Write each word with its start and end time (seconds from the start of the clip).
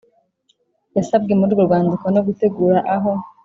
yasabwe 0.95 1.31
muri 1.35 1.49
urwo 1.51 1.63
rwandiko 1.67 2.05
no 2.13 2.21
gutegura 2.27 2.79
aho 2.95 3.11